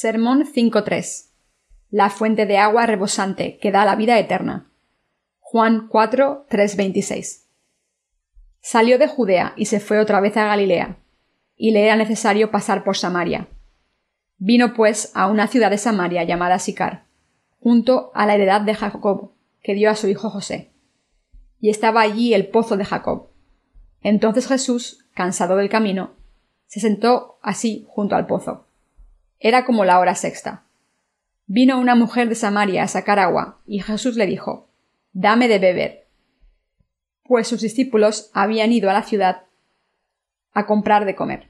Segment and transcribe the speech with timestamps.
[0.00, 1.32] Sermón 5.3.
[1.90, 4.70] La fuente de agua rebosante que da la vida eterna.
[5.40, 7.46] Juan 4.3.26.
[8.60, 10.98] Salió de Judea y se fue otra vez a Galilea,
[11.56, 13.48] y le era necesario pasar por Samaria.
[14.36, 17.06] Vino pues a una ciudad de Samaria llamada Sicar,
[17.58, 19.32] junto a la heredad de Jacob,
[19.64, 20.70] que dio a su hijo José.
[21.58, 23.30] Y estaba allí el pozo de Jacob.
[24.02, 26.12] Entonces Jesús, cansado del camino,
[26.66, 28.67] se sentó así junto al pozo.
[29.40, 30.64] Era como la hora sexta.
[31.46, 34.68] Vino una mujer de Samaria a sacar agua, y Jesús le dijo
[35.12, 36.06] Dame de beber.
[37.22, 39.44] Pues sus discípulos habían ido a la ciudad
[40.52, 41.48] a comprar de comer.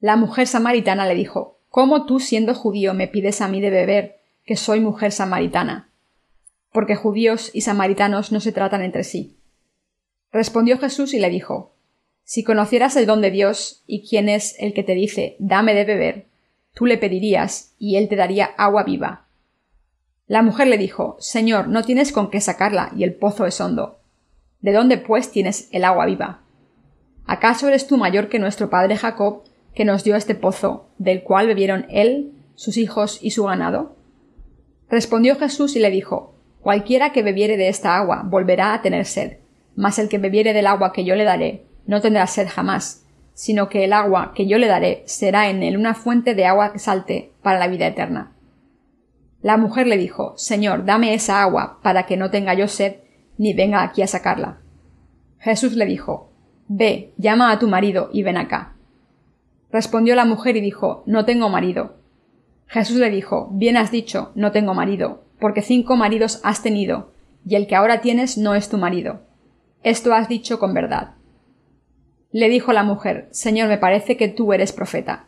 [0.00, 4.20] La mujer samaritana le dijo ¿Cómo tú, siendo judío, me pides a mí de beber,
[4.44, 5.92] que soy mujer samaritana?
[6.72, 9.38] Porque judíos y samaritanos no se tratan entre sí.
[10.32, 11.76] Respondió Jesús y le dijo
[12.24, 15.84] Si conocieras el don de Dios y quién es el que te dice Dame de
[15.84, 16.29] beber,
[16.80, 19.26] tú le pedirías, y él te daría agua viva.
[20.26, 24.00] La mujer le dijo Señor, no tienes con qué sacarla, y el pozo es hondo.
[24.62, 26.40] ¿De dónde, pues, tienes el agua viva?
[27.26, 29.42] ¿Acaso eres tú mayor que nuestro padre Jacob,
[29.74, 33.96] que nos dio este pozo, del cual bebieron él, sus hijos y su ganado?
[34.88, 39.36] Respondió Jesús y le dijo Cualquiera que bebiere de esta agua volverá a tener sed,
[39.76, 43.04] mas el que bebiere del agua que yo le daré no tendrá sed jamás,
[43.40, 46.74] sino que el agua que yo le daré será en él una fuente de agua
[46.74, 48.32] que salte para la vida eterna.
[49.40, 52.96] La mujer le dijo Señor, dame esa agua para que no tenga yo sed
[53.38, 54.60] ni venga aquí a sacarla.
[55.38, 56.30] Jesús le dijo
[56.68, 58.74] Ve, llama a tu marido y ven acá.
[59.72, 61.96] Respondió la mujer y dijo No tengo marido.
[62.66, 67.12] Jesús le dijo Bien has dicho, no tengo marido, porque cinco maridos has tenido,
[67.46, 69.22] y el que ahora tienes no es tu marido.
[69.82, 71.14] Esto has dicho con verdad.
[72.32, 75.26] Le dijo la mujer Señor, me parece que tú eres profeta.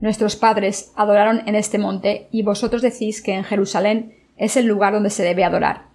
[0.00, 4.92] Nuestros padres adoraron en este monte, y vosotros decís que en Jerusalén es el lugar
[4.92, 5.86] donde se debe adorar.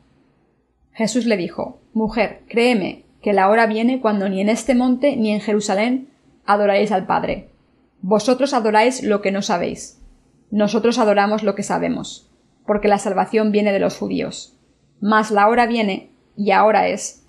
[0.91, 5.31] Jesús le dijo Mujer, créeme, que la hora viene cuando ni en este monte ni
[5.31, 6.09] en Jerusalén
[6.45, 7.49] adoraréis al Padre.
[8.01, 10.01] Vosotros adoráis lo que no sabéis.
[10.51, 12.29] Nosotros adoramos lo que sabemos,
[12.65, 14.57] porque la salvación viene de los judíos.
[14.99, 17.25] Mas la hora viene, y ahora es,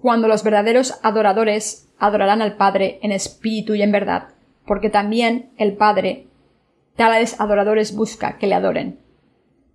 [0.00, 4.28] cuando los verdaderos adoradores adorarán al Padre en espíritu y en verdad,
[4.66, 6.26] porque también el Padre
[6.96, 8.98] tales adoradores busca que le adoren.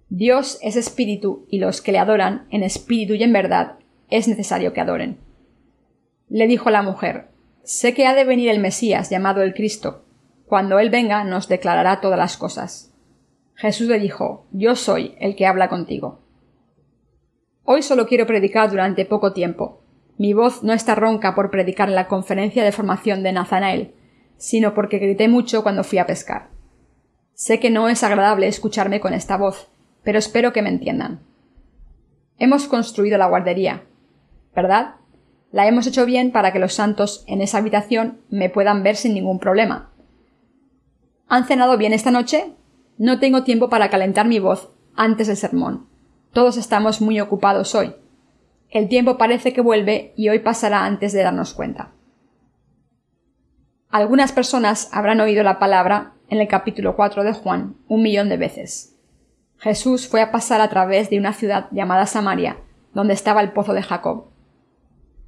[0.10, 3.78] Dios es espíritu y los que le adoran en espíritu y en verdad
[4.10, 5.18] es necesario que adoren.
[6.30, 7.30] Le dijo la mujer,
[7.64, 10.04] Sé que ha de venir el Mesías llamado el Cristo.
[10.46, 12.94] Cuando Él venga nos declarará todas las cosas.
[13.56, 16.20] Jesús le dijo, Yo soy el que habla contigo.
[17.64, 19.83] Hoy solo quiero predicar durante poco tiempo,
[20.18, 23.96] mi voz no está ronca por predicar en la conferencia de formación de Nazanael,
[24.38, 26.50] sino porque grité mucho cuando fui a pescar.
[27.34, 29.70] Sé que no es agradable escucharme con esta voz,
[30.04, 31.22] pero espero que me entiendan.
[32.38, 33.84] Hemos construido la guardería,
[34.56, 34.96] ¿verdad?
[35.52, 39.14] La hemos hecho bien para que los santos en esa habitación me puedan ver sin
[39.14, 39.92] ningún problema.
[41.28, 42.54] ¿Han cenado bien esta noche?
[42.98, 45.88] No tengo tiempo para calentar mi voz antes del sermón.
[46.32, 47.96] Todos estamos muy ocupados hoy.
[48.74, 51.92] El tiempo parece que vuelve y hoy pasará antes de darnos cuenta.
[53.92, 58.38] Algunas personas habrán oído la palabra en el capítulo 4 de Juan un millón de
[58.38, 58.98] veces.
[59.60, 62.58] Jesús fue a pasar a través de una ciudad llamada Samaria,
[62.96, 64.32] donde estaba el pozo de Jacob.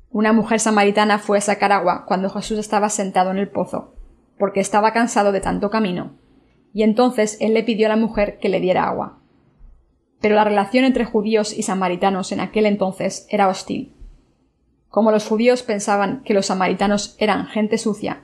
[0.10, 3.94] Una mujer samaritana fue a sacar agua cuando Jesús estaba sentado en el pozo,
[4.40, 6.18] porque estaba cansado de tanto camino,
[6.74, 9.20] y entonces él le pidió a la mujer que le diera agua
[10.22, 13.94] pero la relación entre judíos y samaritanos en aquel entonces era hostil.
[14.90, 18.24] Como los judíos pensaban que los samaritanos eran gente sucia,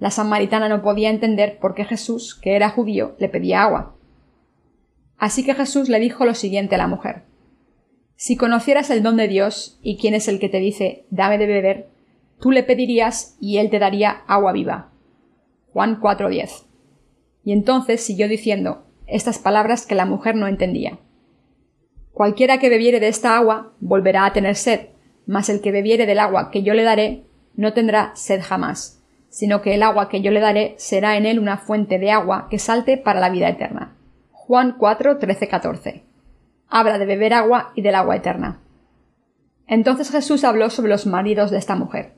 [0.00, 3.96] la samaritana no podía entender por qué Jesús, que era judío, le pedía agua.
[5.16, 7.24] Así que Jesús le dijo lo siguiente a la mujer
[8.14, 11.46] Si conocieras el don de Dios y quién es el que te dice dame de
[11.46, 11.88] beber,
[12.40, 14.92] tú le pedirías y él te daría agua viva.
[15.72, 16.66] Juan 4:10.
[17.44, 20.98] Y entonces siguió diciendo estas palabras que la mujer no entendía.
[22.18, 24.88] Cualquiera que bebiere de esta agua volverá a tener sed,
[25.24, 27.22] mas el que bebiere del agua que yo le daré
[27.54, 31.38] no tendrá sed jamás, sino que el agua que yo le daré será en él
[31.38, 33.94] una fuente de agua que salte para la vida eterna.
[34.32, 36.04] Juan 4, 13, 14.
[36.68, 38.62] Habla de beber agua y del agua eterna.
[39.68, 42.14] Entonces Jesús habló sobre los maridos de esta mujer.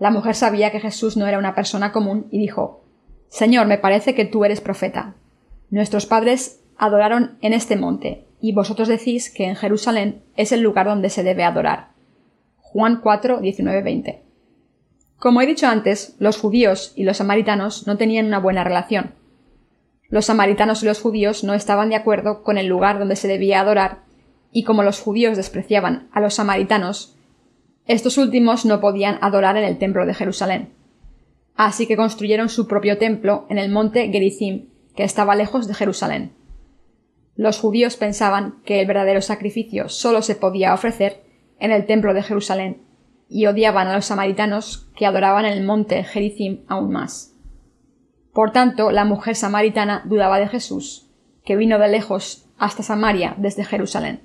[0.00, 2.82] La mujer sabía que Jesús no era una persona común y dijo
[3.28, 5.14] Señor, me parece que tú eres profeta.
[5.70, 10.86] Nuestros padres adoraron en este monte, y vosotros decís que en Jerusalén es el lugar
[10.86, 11.88] donde se debe adorar.
[12.58, 14.22] Juan 4, 19, 20.
[15.18, 19.14] Como he dicho antes, los judíos y los samaritanos no tenían una buena relación.
[20.10, 23.58] Los samaritanos y los judíos no estaban de acuerdo con el lugar donde se debía
[23.58, 24.04] adorar,
[24.52, 27.16] y como los judíos despreciaban a los samaritanos,
[27.88, 30.72] estos últimos no podían adorar en el templo de Jerusalén.
[31.56, 36.35] Así que construyeron su propio templo en el monte Gerizim, que estaba lejos de Jerusalén.
[37.36, 41.22] Los judíos pensaban que el verdadero sacrificio solo se podía ofrecer
[41.58, 42.82] en el templo de Jerusalén,
[43.28, 47.34] y odiaban a los samaritanos que adoraban el monte Gerizim aún más.
[48.32, 51.10] Por tanto, la mujer samaritana dudaba de Jesús,
[51.44, 54.20] que vino de lejos hasta Samaria desde Jerusalén.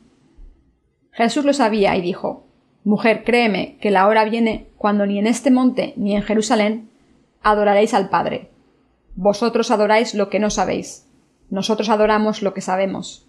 [1.12, 2.46] Jesús lo sabía y dijo
[2.84, 6.90] Mujer, créeme que la hora viene cuando ni en este monte ni en Jerusalén
[7.44, 8.50] adoraréis al Padre.
[9.16, 11.08] Vosotros adoráis lo que no sabéis.
[11.52, 13.28] Nosotros adoramos lo que sabemos.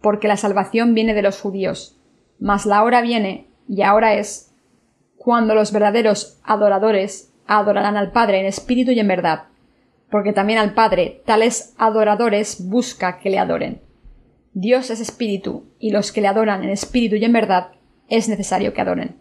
[0.00, 1.96] Porque la salvación viene de los judíos.
[2.40, 4.54] Mas la hora viene, y ahora es,
[5.16, 9.44] cuando los verdaderos adoradores adorarán al Padre en espíritu y en verdad.
[10.10, 13.82] Porque también al Padre tales adoradores busca que le adoren.
[14.54, 17.72] Dios es espíritu, y los que le adoran en espíritu y en verdad
[18.08, 19.16] es necesario que adoren.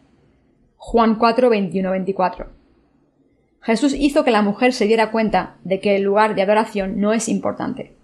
[0.77, 2.47] Juan 4, 21, 24.
[3.61, 7.11] Jesús hizo que la mujer se diera cuenta de que el lugar de adoración no
[7.11, 7.96] es importante.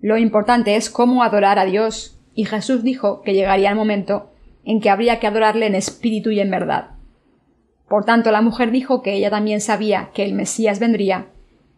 [0.00, 4.30] Lo importante es cómo adorar a Dios, y Jesús dijo que llegaría el momento
[4.64, 6.90] en que habría que adorarle en espíritu y en verdad.
[7.88, 11.28] Por tanto, la mujer dijo que ella también sabía que el Mesías vendría,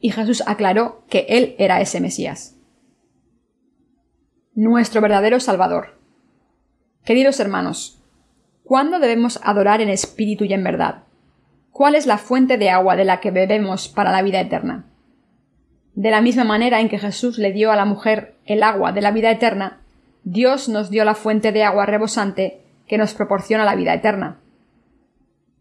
[0.01, 2.59] y Jesús aclaró que él era ese Mesías.
[4.55, 5.99] Nuestro verdadero Salvador.
[7.05, 8.03] Queridos hermanos,
[8.65, 11.03] ¿Cuándo debemos adorar en espíritu y en verdad?
[11.73, 14.87] ¿Cuál es la fuente de agua de la que bebemos para la vida eterna?
[15.95, 19.03] De la misma manera en que Jesús le dio a la mujer el agua de
[19.03, 19.81] la vida eterna,
[20.25, 24.39] Dios nos dio la fuente de agua rebosante que nos proporciona la vida eterna.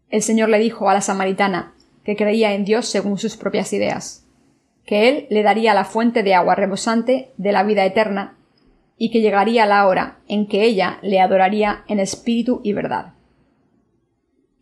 [0.08, 1.74] El Señor le dijo a la samaritana,
[2.04, 4.26] que creía en Dios según sus propias ideas,
[4.84, 8.36] que Él le daría la fuente de agua rebosante de la vida eterna
[8.98, 13.14] y que llegaría la hora en que ella le adoraría en espíritu y verdad.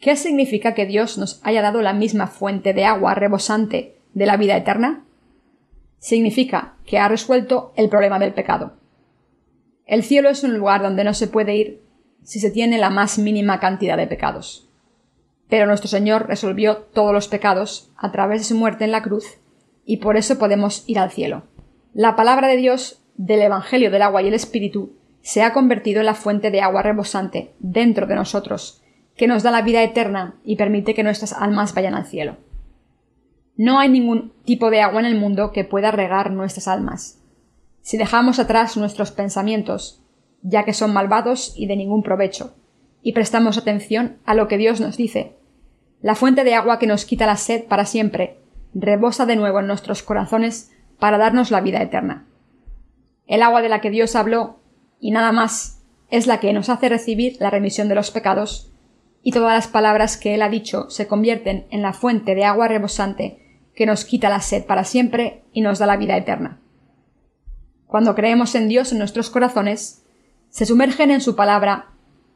[0.00, 4.36] ¿Qué significa que Dios nos haya dado la misma fuente de agua rebosante de la
[4.36, 5.04] vida eterna?
[6.00, 8.72] Significa que ha resuelto el problema del pecado.
[9.86, 11.82] El cielo es un lugar donde no se puede ir
[12.22, 14.68] si se tiene la más mínima cantidad de pecados.
[15.48, 19.24] Pero nuestro Señor resolvió todos los pecados a través de su muerte en la cruz,
[19.84, 21.44] y por eso podemos ir al cielo.
[21.92, 26.06] La palabra de Dios del Evangelio del agua y el Espíritu se ha convertido en
[26.06, 28.82] la fuente de agua rebosante dentro de nosotros,
[29.16, 32.36] que nos da la vida eterna y permite que nuestras almas vayan al cielo.
[33.62, 37.20] No hay ningún tipo de agua en el mundo que pueda regar nuestras almas.
[37.82, 40.02] Si dejamos atrás nuestros pensamientos,
[40.40, 42.54] ya que son malvados y de ningún provecho,
[43.02, 45.36] y prestamos atención a lo que Dios nos dice,
[46.00, 48.38] la fuente de agua que nos quita la sed para siempre
[48.72, 52.24] rebosa de nuevo en nuestros corazones para darnos la vida eterna.
[53.26, 54.60] El agua de la que Dios habló,
[55.00, 58.72] y nada más, es la que nos hace recibir la remisión de los pecados,
[59.22, 62.66] y todas las palabras que Él ha dicho se convierten en la fuente de agua
[62.66, 63.39] rebosante
[63.80, 66.60] que nos quita la sed para siempre y nos da la vida eterna.
[67.86, 70.04] Cuando creemos en Dios en nuestros corazones,
[70.50, 71.86] se sumergen en su palabra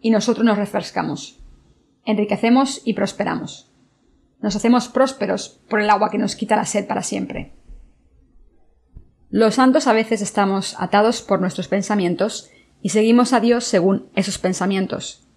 [0.00, 1.44] y nosotros nos refrescamos,
[2.06, 3.70] enriquecemos y prosperamos.
[4.40, 7.52] Nos hacemos prósperos por el agua que nos quita la sed para siempre.
[9.28, 12.48] Los santos a veces estamos atados por nuestros pensamientos
[12.80, 15.28] y seguimos a Dios según esos pensamientos.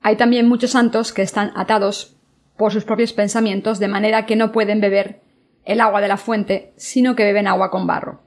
[0.00, 2.16] Hay también muchos santos que están atados
[2.56, 5.23] por sus propios pensamientos de manera que no pueden beber
[5.64, 8.22] el agua de la fuente, sino que beben agua con barro.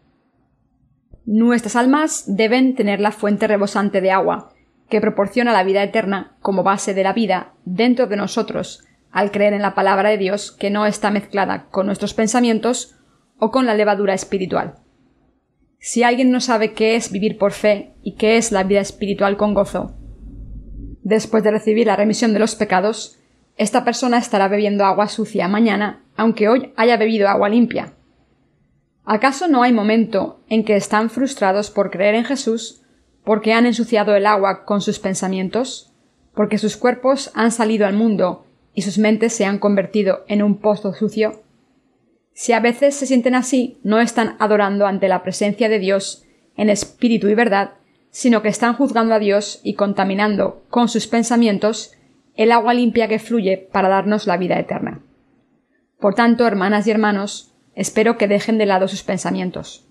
[1.26, 4.54] Nuestras almas deben tener la fuente rebosante de agua,
[4.90, 9.54] que proporciona la vida eterna como base de la vida dentro de nosotros, al creer
[9.54, 12.96] en la palabra de Dios que no está mezclada con nuestros pensamientos
[13.40, 14.76] o con la levadura espiritual.
[15.80, 19.38] Si alguien no sabe qué es vivir por fe y qué es la vida espiritual
[19.38, 19.96] con gozo,
[21.04, 23.20] después de recibir la remisión de los pecados,
[23.58, 27.94] esta persona estará bebiendo agua sucia mañana, aunque hoy haya bebido agua limpia.
[29.04, 32.82] ¿Acaso no hay momento en que están frustrados por creer en Jesús
[33.24, 35.92] porque han ensuciado el agua con sus pensamientos,
[36.34, 40.60] porque sus cuerpos han salido al mundo y sus mentes se han convertido en un
[40.60, 41.42] pozo sucio?
[42.34, 46.70] Si a veces se sienten así, no están adorando ante la presencia de Dios en
[46.70, 47.72] espíritu y verdad,
[48.12, 51.97] sino que están juzgando a Dios y contaminando con sus pensamientos
[52.38, 55.02] el agua limpia que fluye para darnos la vida eterna.
[56.00, 59.90] Por tanto, hermanas y hermanos, espero que dejen de lado sus pensamientos.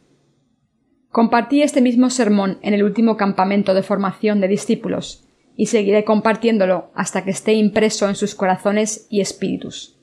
[1.10, 5.26] Compartí este mismo sermón en el último campamento de formación de discípulos,
[5.56, 9.98] y seguiré compartiéndolo hasta que esté impreso en sus corazones y espíritus.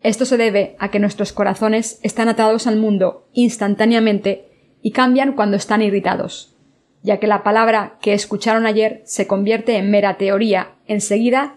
[0.00, 5.56] Esto se debe a que nuestros corazones están atados al mundo instantáneamente y cambian cuando
[5.56, 6.54] están irritados,
[7.02, 11.56] ya que la palabra que escucharon ayer se convierte en mera teoría enseguida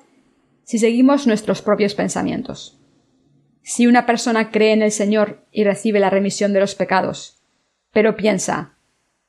[0.70, 2.80] si seguimos nuestros propios pensamientos.
[3.64, 7.42] Si una persona cree en el Señor y recibe la remisión de los pecados,
[7.92, 8.76] pero piensa,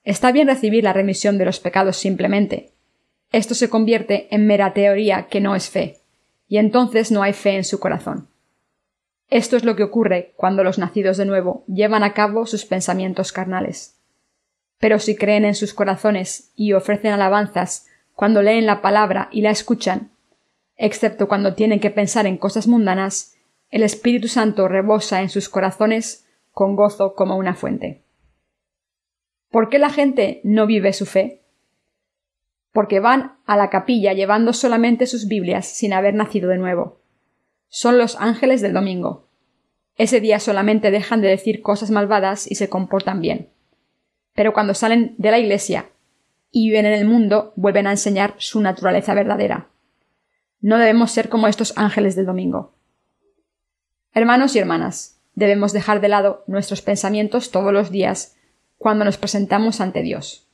[0.05, 2.75] está bien recibir la remisión de los pecados simplemente,
[3.33, 6.03] esto se convierte en mera teoría que no es fe,
[6.47, 8.29] y entonces no hay fe en su corazón.
[9.31, 13.33] Esto es lo que ocurre cuando los nacidos de nuevo llevan a cabo sus pensamientos
[13.33, 13.99] carnales.
[14.79, 19.49] Pero si creen en sus corazones y ofrecen alabanzas cuando leen la palabra y la
[19.49, 20.11] escuchan,
[20.81, 23.37] excepto cuando tienen que pensar en cosas mundanas,
[23.71, 28.03] el Espíritu Santo rebosa en sus corazones con gozo como una fuente.
[29.51, 31.43] ¿Por qué la gente no vive su fe?
[32.73, 37.01] Porque van a la capilla llevando solamente sus Biblias sin haber nacido de nuevo
[37.71, 39.29] son los ángeles del domingo.
[39.97, 43.49] Ese día solamente dejan de decir cosas malvadas y se comportan bien.
[44.35, 45.87] Pero cuando salen de la iglesia
[46.51, 49.70] y viven en el mundo, vuelven a enseñar su naturaleza verdadera.
[50.61, 52.75] No debemos ser como estos ángeles del domingo.
[54.13, 58.37] Hermanos y hermanas, debemos dejar de lado nuestros pensamientos todos los días
[58.77, 60.49] cuando nos presentamos ante Dios.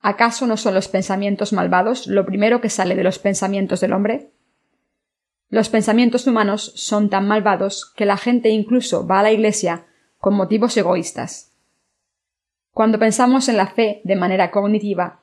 [0.00, 4.32] ¿Acaso no son los pensamientos malvados lo primero que sale de los pensamientos del hombre?
[5.48, 9.86] Los pensamientos humanos son tan malvados que la gente incluso va a la Iglesia
[10.18, 11.52] con motivos egoístas.
[12.72, 15.19] Cuando pensamos en la fe de manera cognitiva,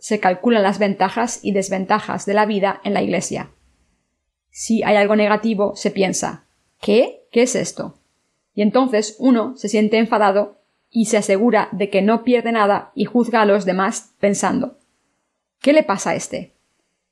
[0.00, 3.50] se calculan las ventajas y desventajas de la vida en la Iglesia.
[4.50, 6.46] Si hay algo negativo, se piensa
[6.80, 7.28] ¿qué?
[7.30, 7.98] ¿qué es esto?
[8.54, 10.58] Y entonces uno se siente enfadado
[10.90, 14.78] y se asegura de que no pierde nada y juzga a los demás pensando
[15.60, 16.54] ¿qué le pasa a este?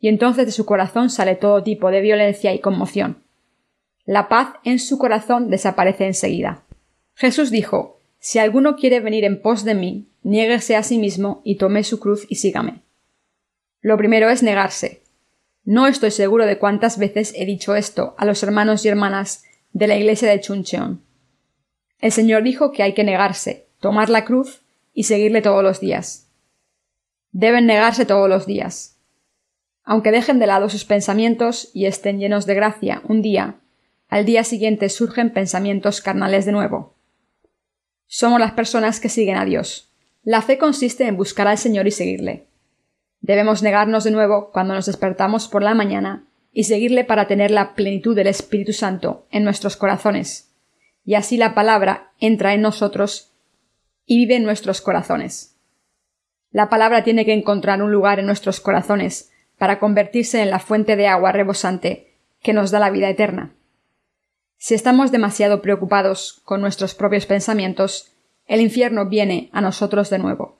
[0.00, 3.25] y entonces de su corazón sale todo tipo de violencia y conmoción.
[4.04, 6.64] La paz en su corazón desaparece enseguida.
[7.14, 11.56] Jesús dijo Si alguno quiere venir en pos de mí, niéguese a sí mismo y
[11.56, 12.82] tome su cruz y sígame.
[13.80, 15.02] Lo primero es negarse.
[15.64, 19.87] No estoy seguro de cuántas veces he dicho esto a los hermanos y hermanas de
[19.87, 21.02] la iglesia de Chuncheon.
[22.00, 26.30] El Señor dijo que hay que negarse, tomar la cruz y seguirle todos los días.
[27.30, 28.98] Deben negarse todos los días.
[29.84, 33.60] Aunque dejen de lado sus pensamientos y estén llenos de gracia un día,
[34.08, 36.98] al día siguiente surgen pensamientos carnales de nuevo.
[38.08, 39.92] Somos las personas que siguen a Dios.
[40.24, 42.46] La fe consiste en buscar al Señor y seguirle.
[43.20, 47.74] Debemos negarnos de nuevo cuando nos despertamos por la mañana y seguirle para tener la
[47.74, 50.50] plenitud del Espíritu Santo en nuestros corazones,
[51.04, 53.32] y así la palabra entra en nosotros
[54.06, 55.56] y vive en nuestros corazones.
[56.50, 60.96] La palabra tiene que encontrar un lugar en nuestros corazones para convertirse en la fuente
[60.96, 63.54] de agua rebosante que nos da la vida eterna.
[64.58, 68.12] Si estamos demasiado preocupados con nuestros propios pensamientos,
[68.46, 70.58] el infierno viene a nosotros de nuevo.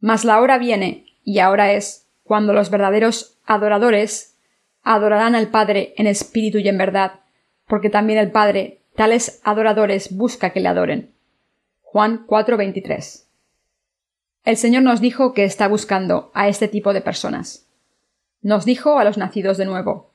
[0.00, 4.36] Mas la hora viene, y ahora es, cuando los verdaderos adoradores
[4.82, 7.20] adorarán al Padre en espíritu y en verdad,
[7.66, 11.14] porque también el Padre tales adoradores busca que le adoren.
[11.82, 13.24] Juan 4:23
[14.44, 17.66] el Señor nos dijo que está buscando a este tipo de personas.
[18.42, 20.12] Nos dijo a los nacidos de nuevo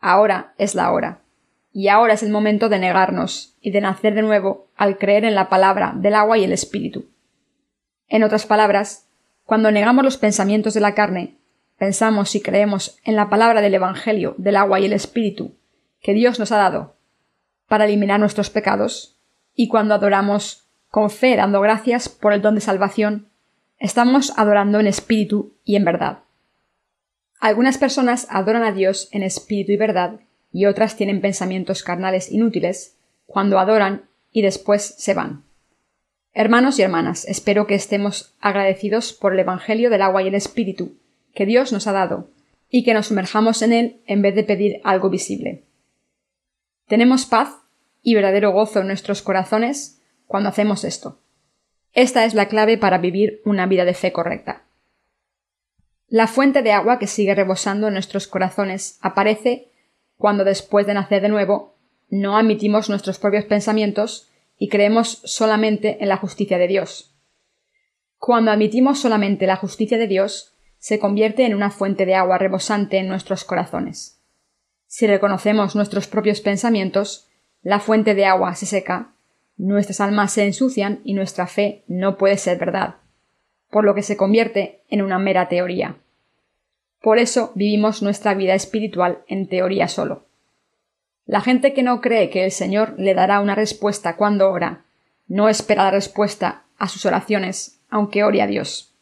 [0.00, 1.22] Ahora es la hora.
[1.78, 5.36] Y ahora es el momento de negarnos y de nacer de nuevo al creer en
[5.36, 7.08] la palabra del agua y el espíritu.
[8.08, 9.06] En otras palabras,
[9.44, 11.38] cuando negamos los pensamientos de la carne,
[11.76, 15.54] pensamos y creemos en la palabra del Evangelio del agua y el espíritu
[16.00, 16.96] que Dios nos ha dado
[17.68, 19.16] para eliminar nuestros pecados,
[19.54, 23.28] y cuando adoramos con fe dando gracias por el don de salvación,
[23.78, 26.24] Estamos adorando en espíritu y en verdad.
[27.38, 30.18] Algunas personas adoran a Dios en espíritu y verdad,
[30.58, 32.96] y otras tienen pensamientos carnales inútiles
[33.26, 35.44] cuando adoran y después se van.
[36.34, 40.96] Hermanos y hermanas, espero que estemos agradecidos por el Evangelio del agua y el Espíritu
[41.32, 42.30] que Dios nos ha dado,
[42.68, 45.62] y que nos sumerjamos en él en vez de pedir algo visible.
[46.88, 47.54] Tenemos paz
[48.02, 51.20] y verdadero gozo en nuestros corazones cuando hacemos esto.
[51.92, 54.64] Esta es la clave para vivir una vida de fe correcta.
[56.08, 59.67] La fuente de agua que sigue rebosando en nuestros corazones aparece
[60.18, 61.76] cuando después de nacer de nuevo
[62.10, 67.14] no admitimos nuestros propios pensamientos y creemos solamente en la justicia de Dios.
[68.18, 72.98] Cuando admitimos solamente la justicia de Dios, se convierte en una fuente de agua rebosante
[72.98, 74.20] en nuestros corazones.
[74.86, 77.28] Si reconocemos nuestros propios pensamientos,
[77.62, 79.14] la fuente de agua se seca
[79.58, 82.96] nuestras almas se ensucian y nuestra fe no puede ser verdad,
[83.70, 85.96] por lo que se convierte en una mera teoría.
[87.00, 90.26] Por eso vivimos nuestra vida espiritual en teoría solo.
[91.26, 94.84] La gente que no cree que el Señor le dará una respuesta cuando ora,
[95.26, 98.94] no espera la respuesta a sus oraciones, aunque ore a Dios.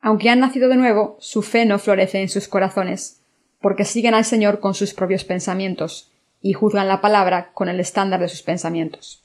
[0.00, 3.22] Aunque han nacido de nuevo, su fe no florece en sus corazones,
[3.60, 8.20] porque siguen al Señor con sus propios pensamientos, y juzgan la palabra con el estándar
[8.20, 9.24] de sus pensamientos.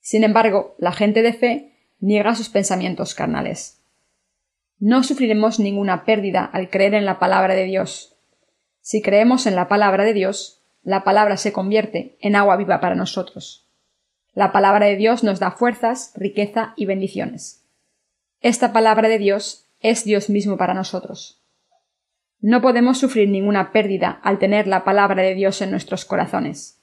[0.00, 3.79] Sin embargo, la gente de fe niega sus pensamientos carnales.
[4.80, 8.16] No sufriremos ninguna pérdida al creer en la palabra de Dios.
[8.80, 12.94] Si creemos en la palabra de Dios, la palabra se convierte en agua viva para
[12.94, 13.68] nosotros.
[14.32, 17.62] La palabra de Dios nos da fuerzas, riqueza y bendiciones.
[18.40, 21.42] Esta palabra de Dios es Dios mismo para nosotros.
[22.40, 26.80] No podemos sufrir ninguna pérdida al tener la palabra de Dios en nuestros corazones.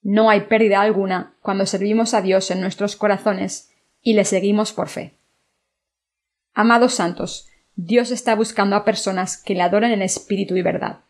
[0.00, 4.88] No hay pérdida alguna cuando servimos a Dios en nuestros corazones y le seguimos por
[4.88, 5.19] fe.
[6.54, 11.00] Amados santos, Dios está buscando a personas que le adoren en espíritu y verdad.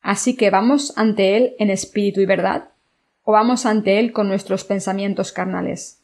[0.00, 2.70] Así que vamos ante Él en espíritu y verdad,
[3.22, 6.02] o vamos ante Él con nuestros pensamientos carnales.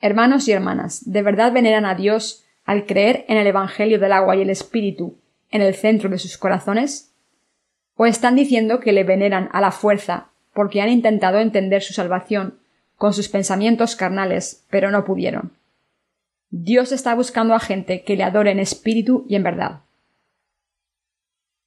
[0.00, 4.34] Hermanos y hermanas, ¿de verdad veneran a Dios al creer en el Evangelio del agua
[4.34, 5.18] y el Espíritu
[5.50, 7.14] en el centro de sus corazones?
[7.94, 12.58] ¿O están diciendo que le veneran a la fuerza porque han intentado entender su salvación
[12.96, 15.52] con sus pensamientos carnales, pero no pudieron?
[16.54, 19.84] Dios está buscando a gente que le adore en espíritu y en verdad.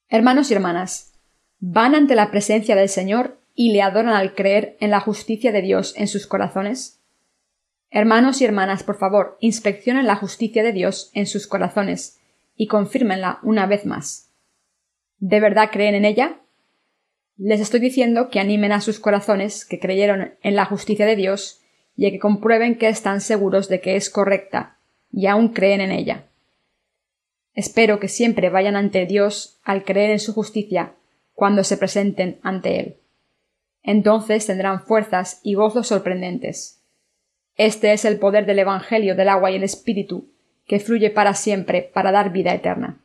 [0.10, 1.12] Hermanos y hermanas,
[1.58, 5.64] ¿van ante la presencia del Señor y le adoran al creer en la justicia de
[5.64, 7.02] Dios en sus corazones?
[7.90, 12.20] Hermanos y hermanas, por favor, inspeccionen la justicia de Dios en sus corazones
[12.56, 14.30] y confírmenla una vez más.
[15.18, 16.42] ¿De verdad creen en ella?
[17.38, 21.64] Les estoy diciendo que animen a sus corazones que creyeron en la justicia de Dios
[21.96, 24.74] y que comprueben que están seguros de que es correcta
[25.12, 26.26] y aún creen en ella.
[27.54, 30.94] Espero que siempre vayan ante Dios al creer en su justicia
[31.34, 32.98] cuando se presenten ante Él.
[33.84, 36.82] Entonces tendrán fuerzas y gozos sorprendentes.
[37.56, 40.30] Este es el poder del Evangelio del agua y el Espíritu,
[40.68, 43.00] que fluye para siempre para dar vida eterna.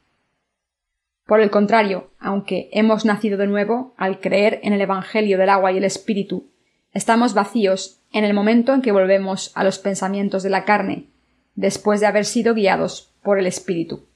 [1.27, 5.71] Por el contrario, aunque hemos nacido de nuevo, al creer en el Evangelio del agua
[5.71, 6.51] y el Espíritu,
[6.93, 11.07] estamos vacíos en el momento en que volvemos a los pensamientos de la carne,
[11.55, 14.07] después de haber sido guiados por el Espíritu.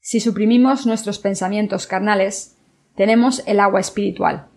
[0.00, 2.56] Si suprimimos nuestros pensamientos carnales,
[2.94, 4.48] tenemos el agua espiritual.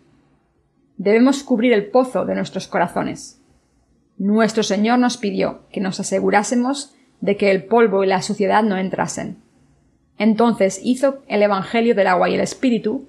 [0.98, 3.42] Debemos cubrir el pozo de nuestros corazones.
[4.18, 8.78] Nuestro Señor nos pidió que nos asegurásemos de que el polvo y la suciedad no
[8.78, 9.42] entrasen.
[10.18, 13.08] Entonces hizo el Evangelio del agua y el Espíritu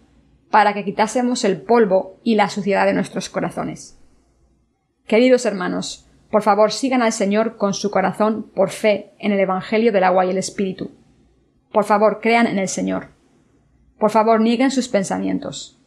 [0.51, 3.99] para que quitásemos el polvo y la suciedad de nuestros corazones.
[5.07, 9.93] Queridos hermanos, por favor sigan al Señor con su corazón por fe en el Evangelio
[9.93, 10.91] del agua y el Espíritu.
[11.73, 13.09] Por favor crean en el Señor.
[13.99, 15.81] Por favor nieguen sus pensamientos.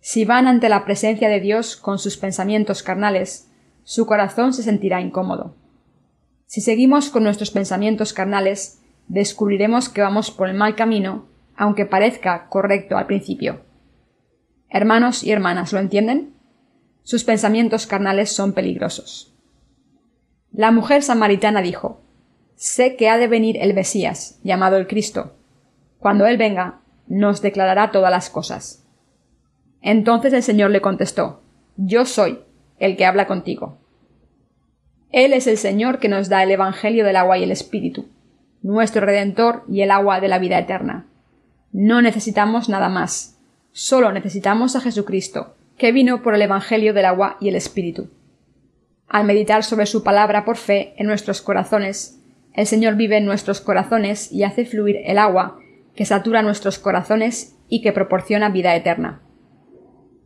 [0.00, 3.50] Si van ante la presencia de Dios con sus pensamientos carnales,
[3.82, 5.56] su corazón se sentirá incómodo.
[6.46, 12.48] Si seguimos con nuestros pensamientos carnales, descubriremos que vamos por el mal camino, aunque parezca
[12.48, 13.62] correcto al principio.
[14.68, 16.34] Hermanos y hermanas, ¿lo entienden?
[17.02, 19.31] Sus pensamientos carnales son peligrosos.
[20.52, 22.00] La mujer samaritana dijo
[22.56, 25.34] Sé que ha de venir el Mesías, llamado el Cristo.
[25.98, 28.84] Cuando Él venga, nos declarará todas las cosas.
[29.80, 31.42] Entonces el Señor le contestó
[31.76, 32.40] Yo soy
[32.78, 33.78] el que habla contigo.
[35.10, 38.08] Él es el Señor que nos da el Evangelio del agua y el Espíritu,
[38.62, 41.06] nuestro Redentor y el agua de la vida eterna.
[41.72, 43.38] No necesitamos nada más,
[43.72, 48.10] solo necesitamos a Jesucristo, que vino por el Evangelio del agua y el Espíritu.
[49.12, 52.18] Al meditar sobre su palabra por fe en nuestros corazones,
[52.54, 55.58] el Señor vive en nuestros corazones y hace fluir el agua
[55.94, 59.20] que satura nuestros corazones y que proporciona vida eterna.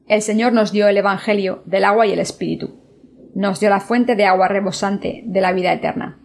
[0.07, 2.81] El Señor nos dio el Evangelio del agua y el Espíritu
[3.35, 6.19] nos dio la fuente de agua rebosante de la vida eterna.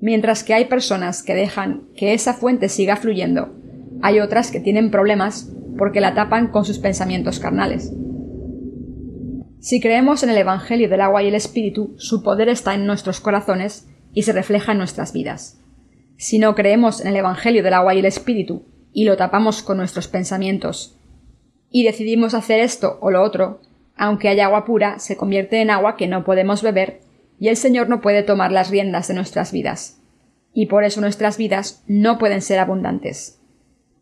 [0.00, 3.52] Mientras que hay personas que dejan que esa fuente siga fluyendo,
[4.00, 7.92] hay otras que tienen problemas porque la tapan con sus pensamientos carnales.
[9.64, 13.20] Si creemos en el Evangelio del agua y el Espíritu, su poder está en nuestros
[13.20, 15.58] corazones y se refleja en nuestras vidas.
[16.18, 19.78] Si no creemos en el Evangelio del agua y el Espíritu y lo tapamos con
[19.78, 20.98] nuestros pensamientos
[21.70, 23.62] y decidimos hacer esto o lo otro,
[23.96, 27.00] aunque haya agua pura, se convierte en agua que no podemos beber,
[27.40, 29.98] y el Señor no puede tomar las riendas de nuestras vidas.
[30.52, 33.40] Y por eso nuestras vidas no pueden ser abundantes.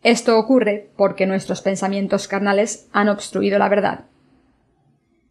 [0.02, 4.06] Esto ocurre porque nuestros pensamientos carnales han obstruido la verdad.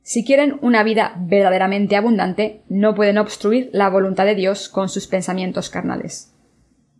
[0.03, 5.07] Si quieren una vida verdaderamente abundante, no pueden obstruir la voluntad de Dios con sus
[5.07, 6.33] pensamientos carnales.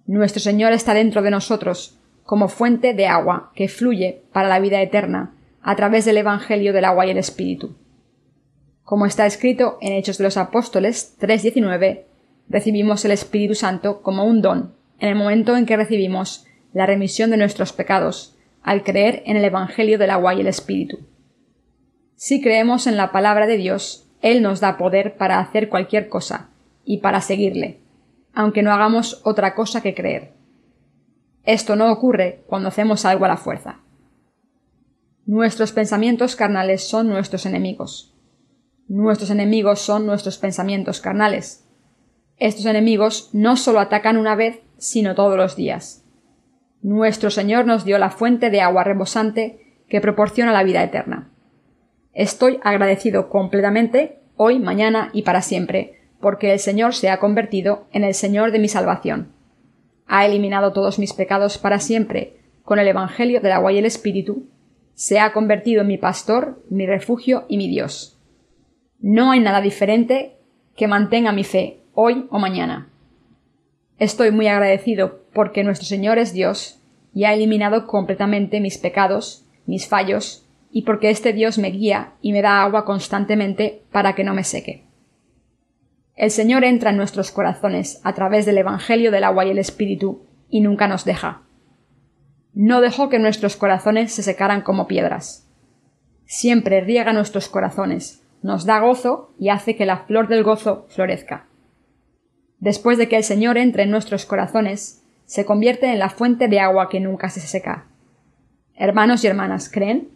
[0.06, 4.82] Nuestro Señor está dentro de nosotros, como fuente de agua que fluye para la vida
[4.82, 7.76] eterna, a través del Evangelio del agua y el Espíritu.
[8.84, 12.04] Como está escrito en Hechos de los Apóstoles 3.19,
[12.50, 17.32] recibimos el Espíritu Santo como un don en el momento en que recibimos la remisión
[17.32, 21.00] de nuestros pecados al creer en el Evangelio del agua y el Espíritu.
[22.24, 26.52] Si creemos en la palabra de Dios, Él nos da poder para hacer cualquier cosa
[26.86, 27.80] y para seguirle,
[28.32, 30.32] aunque no hagamos otra cosa que creer.
[31.46, 33.80] Esto no ocurre cuando hacemos algo a la fuerza.
[35.26, 38.16] Nuestros pensamientos carnales son nuestros enemigos.
[38.88, 41.66] Nuestros enemigos son nuestros pensamientos carnales.
[42.38, 46.06] Estos enemigos no solo atacan una vez, sino todos los días.
[46.84, 51.31] Nuestro Señor nos dio la fuente de agua rebosante que proporciona la vida eterna.
[52.14, 58.04] Estoy agradecido completamente, hoy, mañana y para siempre, porque el Señor se ha convertido en
[58.04, 59.32] el Señor de mi salvación.
[60.08, 64.50] Ha eliminado todos mis pecados para siempre con el Evangelio del agua y el Espíritu
[64.94, 68.20] se ha convertido en mi pastor, mi refugio y mi Dios.
[69.00, 70.38] No hay nada diferente
[70.76, 72.92] que mantenga mi fe hoy o mañana.
[73.98, 76.82] Estoy muy agradecido porque nuestro Señor es Dios
[77.14, 82.32] y ha eliminado completamente mis pecados, mis fallos, y porque este Dios me guía y
[82.32, 84.86] me da agua constantemente para que no me seque.
[86.16, 90.26] El Señor entra en nuestros corazones a través del Evangelio del agua y el Espíritu
[90.50, 91.44] y nunca nos deja
[92.54, 95.48] no dejó que nuestros corazones se secaran como piedras.
[96.26, 101.48] Siempre riega nuestros corazones, nos da gozo y hace que la flor del gozo florezca.
[102.60, 106.60] Después de que el Señor entre en nuestros corazones, se convierte en la fuente de
[106.60, 107.86] agua que nunca se seca.
[108.76, 110.10] Hermanos y hermanas, ¿creen?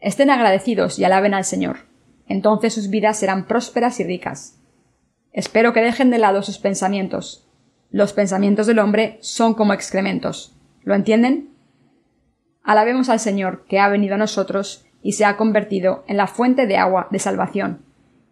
[0.00, 1.78] Estén agradecidos y alaben al Señor.
[2.26, 4.60] Entonces sus vidas serán prósperas y ricas.
[5.32, 7.48] Espero que dejen de lado sus pensamientos.
[7.90, 10.54] Los pensamientos del hombre son como excrementos
[10.84, 11.48] ¿Lo entienden?
[12.62, 16.66] Alabemos al Señor, que ha venido a nosotros y se ha convertido en la fuente
[16.66, 17.82] de agua de salvación,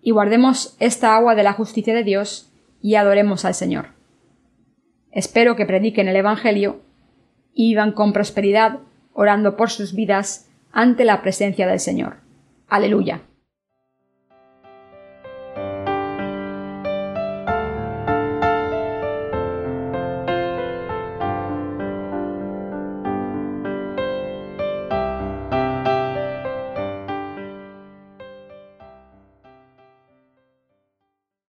[0.03, 3.88] y guardemos esta agua de la justicia de Dios y adoremos al Señor.
[5.11, 6.83] Espero que prediquen el Evangelio
[7.55, 8.81] y vivan con prosperidad,
[9.14, 12.16] orando por sus vidas ante la presencia del Señor.
[12.68, 13.22] Aleluya.